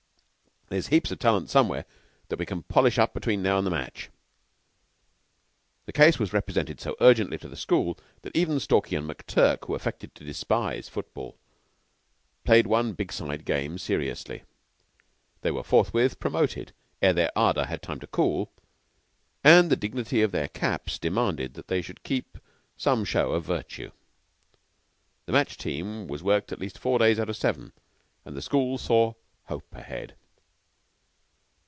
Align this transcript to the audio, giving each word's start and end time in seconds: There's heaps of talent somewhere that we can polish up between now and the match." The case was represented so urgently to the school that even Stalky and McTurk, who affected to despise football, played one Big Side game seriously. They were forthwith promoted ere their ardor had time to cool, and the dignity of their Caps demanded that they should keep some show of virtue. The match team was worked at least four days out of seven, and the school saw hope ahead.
There's 0.71 0.87
heaps 0.87 1.11
of 1.11 1.19
talent 1.19 1.49
somewhere 1.49 1.83
that 2.29 2.39
we 2.39 2.45
can 2.45 2.63
polish 2.63 2.97
up 2.97 3.13
between 3.13 3.43
now 3.43 3.57
and 3.57 3.67
the 3.67 3.71
match." 3.71 4.09
The 5.85 5.91
case 5.91 6.17
was 6.17 6.31
represented 6.31 6.79
so 6.79 6.95
urgently 7.01 7.37
to 7.39 7.49
the 7.49 7.57
school 7.57 7.99
that 8.21 8.33
even 8.33 8.57
Stalky 8.57 8.95
and 8.95 9.05
McTurk, 9.05 9.65
who 9.65 9.75
affected 9.75 10.15
to 10.15 10.23
despise 10.23 10.87
football, 10.87 11.37
played 12.45 12.67
one 12.67 12.93
Big 12.93 13.11
Side 13.11 13.43
game 13.43 13.77
seriously. 13.79 14.43
They 15.41 15.51
were 15.51 15.61
forthwith 15.61 16.21
promoted 16.21 16.71
ere 17.01 17.11
their 17.11 17.37
ardor 17.37 17.65
had 17.65 17.81
time 17.81 17.99
to 17.99 18.07
cool, 18.07 18.49
and 19.43 19.69
the 19.69 19.75
dignity 19.75 20.21
of 20.21 20.31
their 20.31 20.47
Caps 20.47 20.97
demanded 20.97 21.55
that 21.55 21.67
they 21.67 21.81
should 21.81 22.01
keep 22.03 22.37
some 22.77 23.03
show 23.03 23.33
of 23.33 23.43
virtue. 23.45 23.91
The 25.25 25.33
match 25.33 25.57
team 25.57 26.07
was 26.07 26.23
worked 26.23 26.53
at 26.53 26.59
least 26.59 26.79
four 26.79 26.97
days 26.97 27.19
out 27.19 27.27
of 27.27 27.35
seven, 27.35 27.73
and 28.23 28.37
the 28.37 28.41
school 28.41 28.77
saw 28.77 29.15
hope 29.47 29.75
ahead. 29.75 30.15